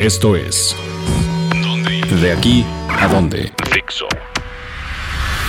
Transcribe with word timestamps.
Esto 0.00 0.34
es 0.34 0.74
De 2.22 2.32
aquí 2.32 2.64
a 2.88 3.06
dónde. 3.06 3.52
Fixo. 3.70 4.06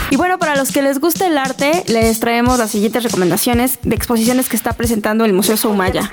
Y 0.09 0.17
bueno, 0.17 0.39
para 0.39 0.57
los 0.57 0.73
que 0.73 0.81
les 0.81 0.99
gusta 0.99 1.25
el 1.25 1.37
arte, 1.37 1.85
les 1.87 2.19
traemos 2.19 2.59
las 2.59 2.69
siguientes 2.69 3.01
recomendaciones 3.01 3.79
de 3.81 3.95
exposiciones 3.95 4.49
que 4.49 4.57
está 4.57 4.73
presentando 4.73 5.23
el 5.23 5.31
Museo 5.31 5.55
Soumaya. 5.55 6.11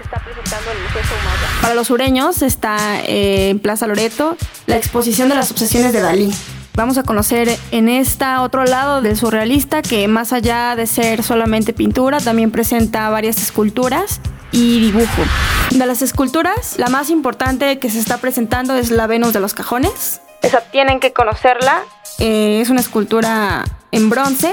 Para 1.62 1.74
los 1.74 1.88
sureños 1.88 2.42
está 2.42 3.00
eh, 3.00 3.48
en 3.48 3.58
Plaza 3.58 3.88
Loreto 3.88 4.36
la 4.66 4.76
exposición 4.76 5.28
de 5.28 5.34
las 5.34 5.50
obsesiones 5.50 5.92
de 5.92 6.00
Dalí. 6.00 6.32
Vamos 6.74 6.96
a 6.96 7.02
conocer 7.02 7.58
en 7.72 7.88
esta 7.88 8.42
otro 8.42 8.64
lado 8.64 9.02
del 9.02 9.16
surrealista 9.16 9.82
que 9.82 10.06
más 10.06 10.32
allá 10.32 10.76
de 10.76 10.86
ser 10.86 11.24
solamente 11.24 11.72
pintura, 11.72 12.20
también 12.20 12.52
presenta 12.52 13.10
varias 13.10 13.42
esculturas 13.42 14.20
y 14.52 14.78
dibujo. 14.78 15.24
De 15.70 15.86
las 15.86 16.02
esculturas, 16.02 16.74
la 16.78 16.88
más 16.88 17.10
importante 17.10 17.78
que 17.78 17.90
se 17.90 17.98
está 17.98 18.18
presentando 18.18 18.74
es 18.74 18.90
la 18.90 19.06
Venus 19.06 19.32
de 19.32 19.40
los 19.40 19.54
Cajones. 19.54 20.20
Esa 20.42 20.60
tienen 20.60 20.98
que 20.98 21.12
conocerla. 21.12 21.82
Eh, 22.18 22.60
es 22.60 22.70
una 22.70 22.80
escultura 22.80 23.64
en 23.92 24.10
bronce. 24.10 24.52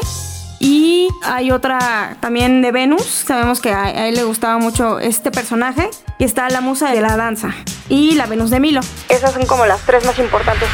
Y 0.59 1.07
hay 1.23 1.51
otra 1.51 2.17
también 2.19 2.61
de 2.61 2.71
Venus. 2.71 3.03
Sabemos 3.03 3.59
que 3.59 3.71
a, 3.71 3.83
a 3.83 4.07
él 4.07 4.15
le 4.15 4.23
gustaba 4.23 4.57
mucho 4.57 4.99
este 4.99 5.31
personaje. 5.31 5.89
Y 6.19 6.25
está 6.25 6.49
la 6.49 6.61
musa 6.61 6.91
de 6.91 7.01
la 7.01 7.17
danza. 7.17 7.55
Y 7.89 8.15
la 8.15 8.25
Venus 8.25 8.49
de 8.49 8.59
Milo. 8.59 8.81
Esas 9.09 9.33
son 9.33 9.45
como 9.45 9.65
las 9.65 9.81
tres 9.81 10.05
más 10.05 10.19
importantes. 10.19 10.67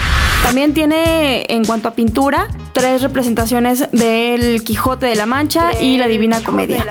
También 0.44 0.74
tiene, 0.74 1.46
en 1.50 1.64
cuanto 1.66 1.88
a 1.88 1.92
pintura, 1.92 2.48
tres 2.74 3.02
representaciones 3.02 3.92
del 3.92 4.64
Quijote 4.64 5.06
de 5.06 5.16
la 5.16 5.26
Mancha 5.26 5.72
y 5.80 5.98
la 5.98 6.08
Divina 6.08 6.42
Comedia. 6.44 6.86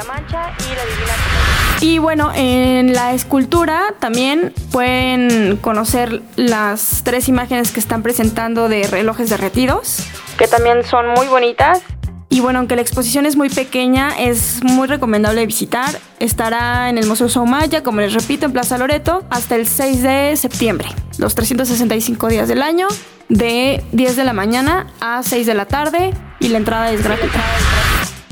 Y 1.83 1.99
bueno, 1.99 2.31
en 2.35 2.93
la 2.93 3.15
escultura 3.15 3.95
también 4.01 4.53
pueden 4.71 5.57
conocer 5.57 6.21
las 6.37 7.01
tres 7.05 7.27
imágenes 7.29 7.71
que 7.71 7.81
están 7.81 8.03
presentando 8.03 8.69
de 8.69 8.87
relojes 8.87 9.31
derretidos, 9.31 10.05
que 10.37 10.47
también 10.47 10.85
son 10.85 11.09
muy 11.09 11.27
bonitas. 11.29 11.81
Y 12.29 12.41
bueno, 12.41 12.59
aunque 12.59 12.77
la 12.77 12.83
exposición 12.83 13.25
es 13.25 13.35
muy 13.35 13.49
pequeña, 13.49 14.11
es 14.21 14.63
muy 14.63 14.89
recomendable 14.89 15.45
visitar. 15.47 15.99
Estará 16.21 16.91
en 16.91 16.99
el 16.99 17.07
Museo 17.07 17.29
Soumaya, 17.31 17.83
como 17.83 18.03
les 18.03 18.13
repito, 18.13 18.45
en 18.47 18.53
Plaza 18.53 18.77
Loreto, 18.77 19.25
hasta 19.31 19.57
el 19.57 19.67
6 19.67 20.03
de 20.03 20.37
septiembre, 20.37 20.87
los 21.19 21.35
365 21.35 22.29
días 22.29 22.47
del 22.47 22.63
año, 22.63 22.89
de 23.31 23.83
10 23.93 24.17
de 24.17 24.25
la 24.25 24.35
mañana 24.35 24.87
a 25.01 25.23
6 25.23 25.47
de 25.47 25.55
la 25.55 25.65
tarde, 25.65 26.13
y 26.41 26.49
la 26.49 26.59
entrada 26.59 26.93
es 26.93 27.03
gratuita. 27.03 27.41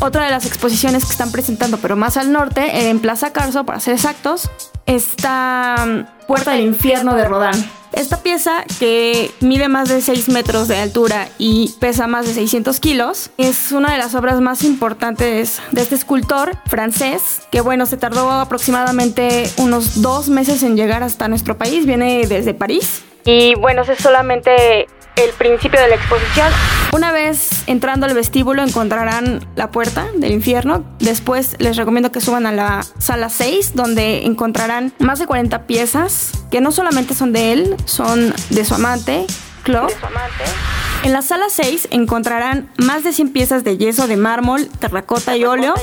Otra 0.00 0.24
de 0.24 0.30
las 0.30 0.46
exposiciones 0.46 1.04
que 1.04 1.10
están 1.10 1.32
presentando, 1.32 1.78
pero 1.78 1.96
más 1.96 2.16
al 2.16 2.30
norte, 2.30 2.88
en 2.88 3.00
Plaza 3.00 3.32
Carso, 3.32 3.64
para 3.64 3.80
ser 3.80 3.94
exactos, 3.94 4.48
está 4.86 5.84
mm, 5.86 6.26
Puerta 6.26 6.52
del 6.52 6.62
Infierno 6.62 7.14
de 7.14 7.24
Rodán. 7.24 7.70
Esta 7.92 8.18
pieza, 8.22 8.64
que 8.78 9.32
mide 9.40 9.66
más 9.68 9.88
de 9.88 10.00
6 10.00 10.28
metros 10.28 10.68
de 10.68 10.76
altura 10.76 11.28
y 11.38 11.74
pesa 11.80 12.06
más 12.06 12.26
de 12.26 12.34
600 12.34 12.78
kilos, 12.78 13.30
es 13.38 13.72
una 13.72 13.90
de 13.90 13.98
las 13.98 14.14
obras 14.14 14.40
más 14.40 14.62
importantes 14.62 15.60
de 15.72 15.80
este 15.80 15.96
escultor 15.96 16.52
francés, 16.66 17.40
que 17.50 17.60
bueno, 17.60 17.86
se 17.86 17.96
tardó 17.96 18.30
aproximadamente 18.30 19.50
unos 19.56 20.00
dos 20.00 20.28
meses 20.28 20.62
en 20.62 20.76
llegar 20.76 21.02
hasta 21.02 21.26
nuestro 21.26 21.58
país, 21.58 21.86
viene 21.86 22.24
desde 22.28 22.54
París. 22.54 23.02
Y 23.24 23.56
bueno, 23.56 23.82
es 23.82 23.98
solamente 23.98 24.86
el 25.16 25.30
principio 25.36 25.80
de 25.80 25.88
la 25.88 25.94
exposición. 25.96 26.52
Una 26.92 27.12
vez 27.12 27.64
entrando 27.66 28.06
al 28.06 28.14
vestíbulo 28.14 28.62
encontrarán 28.62 29.46
la 29.56 29.70
puerta 29.70 30.08
del 30.16 30.32
infierno. 30.32 30.84
Después 31.00 31.56
les 31.58 31.76
recomiendo 31.76 32.10
que 32.10 32.20
suban 32.20 32.46
a 32.46 32.52
la 32.52 32.84
sala 32.98 33.28
6 33.28 33.74
donde 33.74 34.24
encontrarán 34.24 34.92
más 34.98 35.18
de 35.18 35.26
40 35.26 35.66
piezas 35.66 36.32
que 36.50 36.60
no 36.60 36.72
solamente 36.72 37.14
son 37.14 37.32
de 37.32 37.52
él, 37.52 37.76
son 37.84 38.34
de 38.50 38.64
su 38.64 38.74
amante, 38.74 39.26
Claude. 39.64 39.92
En 41.04 41.12
la 41.12 41.22
sala 41.22 41.46
6 41.48 41.88
encontrarán 41.90 42.68
más 42.76 43.04
de 43.04 43.12
100 43.12 43.30
piezas 43.30 43.64
de 43.64 43.78
yeso 43.78 44.06
de 44.06 44.16
mármol, 44.16 44.68
terracota 44.78 45.36
y 45.36 45.44
óleo. 45.44 45.74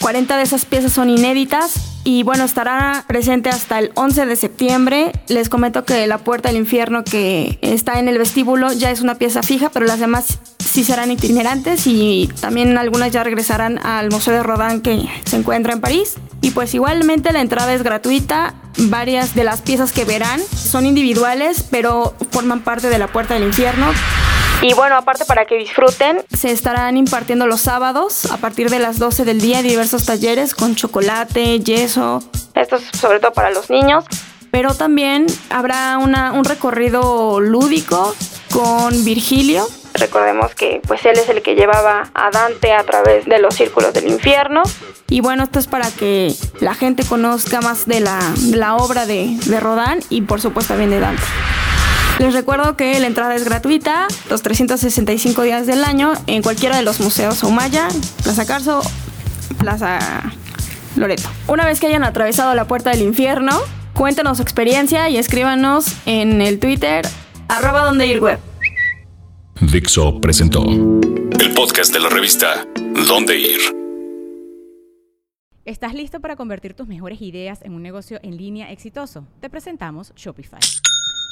40 0.00 0.36
de 0.36 0.42
esas 0.42 0.64
piezas 0.64 0.92
son 0.92 1.10
inéditas 1.10 2.00
y 2.04 2.22
bueno, 2.22 2.44
estará 2.44 3.04
presente 3.06 3.50
hasta 3.50 3.78
el 3.78 3.92
11 3.94 4.26
de 4.26 4.36
septiembre. 4.36 5.12
Les 5.28 5.48
comento 5.48 5.84
que 5.84 6.06
la 6.06 6.18
puerta 6.18 6.48
del 6.48 6.58
infierno 6.58 7.04
que 7.04 7.58
está 7.62 7.98
en 7.98 8.08
el 8.08 8.18
vestíbulo 8.18 8.72
ya 8.72 8.90
es 8.90 9.00
una 9.00 9.16
pieza 9.16 9.42
fija, 9.42 9.70
pero 9.70 9.86
las 9.86 10.00
demás 10.00 10.38
sí 10.58 10.82
serán 10.82 11.10
itinerantes 11.10 11.86
y 11.86 12.28
también 12.40 12.76
algunas 12.76 13.12
ya 13.12 13.22
regresarán 13.22 13.78
al 13.86 14.10
Museo 14.10 14.34
de 14.34 14.42
Rodin 14.42 14.80
que 14.80 15.08
se 15.24 15.36
encuentra 15.36 15.72
en 15.72 15.80
París. 15.80 16.14
Y 16.40 16.50
pues 16.50 16.74
igualmente 16.74 17.32
la 17.32 17.40
entrada 17.40 17.72
es 17.74 17.82
gratuita. 17.82 18.54
Varias 18.76 19.34
de 19.34 19.44
las 19.44 19.62
piezas 19.62 19.92
que 19.92 20.04
verán 20.04 20.40
son 20.40 20.84
individuales, 20.84 21.64
pero 21.70 22.14
forman 22.32 22.60
parte 22.60 22.88
de 22.88 22.98
la 22.98 23.06
puerta 23.06 23.34
del 23.34 23.44
infierno. 23.44 23.86
Y 24.62 24.72
bueno, 24.74 24.96
aparte 24.96 25.24
para 25.24 25.44
que 25.44 25.56
disfruten, 25.56 26.22
se 26.32 26.50
estarán 26.50 26.96
impartiendo 26.96 27.46
los 27.46 27.60
sábados 27.60 28.30
a 28.32 28.38
partir 28.38 28.70
de 28.70 28.78
las 28.78 28.98
12 28.98 29.24
del 29.24 29.40
día 29.40 29.62
diversos 29.62 30.06
talleres 30.06 30.54
con 30.54 30.74
chocolate, 30.74 31.60
yeso. 31.60 32.22
Esto 32.54 32.76
es 32.76 32.84
sobre 32.98 33.20
todo 33.20 33.32
para 33.32 33.50
los 33.50 33.68
niños. 33.70 34.04
Pero 34.50 34.72
también 34.72 35.26
habrá 35.50 35.98
una, 35.98 36.32
un 36.32 36.44
recorrido 36.44 37.40
lúdico 37.40 38.14
con 38.52 39.04
Virgilio. 39.04 39.66
Recordemos 39.94 40.54
que 40.54 40.80
pues 40.86 41.04
él 41.06 41.18
es 41.18 41.28
el 41.28 41.42
que 41.42 41.56
llevaba 41.56 42.10
a 42.14 42.30
Dante 42.30 42.72
a 42.72 42.84
través 42.84 43.24
de 43.26 43.40
los 43.40 43.54
círculos 43.54 43.92
del 43.92 44.06
infierno. 44.08 44.62
Y 45.08 45.20
bueno, 45.20 45.42
esto 45.42 45.58
es 45.58 45.66
para 45.66 45.90
que 45.90 46.32
la 46.60 46.74
gente 46.74 47.04
conozca 47.04 47.60
más 47.60 47.86
de 47.86 48.00
la, 48.00 48.18
de 48.36 48.56
la 48.56 48.76
obra 48.76 49.06
de, 49.06 49.36
de 49.44 49.60
Rodán 49.60 50.00
y 50.08 50.22
por 50.22 50.40
supuesto 50.40 50.74
también 50.74 50.90
de 50.90 51.00
Dante. 51.00 51.22
Les 52.24 52.32
recuerdo 52.32 52.74
que 52.74 52.98
la 53.00 53.06
entrada 53.06 53.34
es 53.34 53.44
gratuita 53.44 54.08
los 54.30 54.40
365 54.40 55.42
días 55.42 55.66
del 55.66 55.84
año 55.84 56.14
en 56.26 56.40
cualquiera 56.40 56.74
de 56.74 56.82
los 56.82 56.98
museos 56.98 57.42
Umaya, 57.42 57.86
Plaza 58.22 58.46
Carso, 58.46 58.80
Plaza 59.58 59.98
Loreto. 60.96 61.28
Una 61.48 61.66
vez 61.66 61.80
que 61.80 61.86
hayan 61.86 62.02
atravesado 62.02 62.54
la 62.54 62.66
puerta 62.66 62.88
del 62.92 63.02
infierno, 63.02 63.60
cuéntenos 63.92 64.38
su 64.38 64.42
experiencia 64.42 65.10
y 65.10 65.18
escríbanos 65.18 65.84
en 66.06 66.40
el 66.40 66.60
Twitter 66.60 67.06
arroba 67.46 67.84
donde 67.84 68.06
ir 68.06 68.20
web. 68.20 68.38
Dixo 69.60 70.18
presentó 70.22 70.64
el 70.64 71.52
podcast 71.54 71.92
de 71.92 72.00
la 72.00 72.08
revista 72.08 72.66
Dónde 73.06 73.38
ir. 73.38 73.60
¿Estás 75.66 75.92
listo 75.92 76.20
para 76.20 76.36
convertir 76.36 76.72
tus 76.72 76.88
mejores 76.88 77.20
ideas 77.20 77.60
en 77.60 77.74
un 77.74 77.82
negocio 77.82 78.18
en 78.22 78.38
línea 78.38 78.72
exitoso? 78.72 79.26
Te 79.40 79.50
presentamos 79.50 80.14
Shopify. 80.16 80.60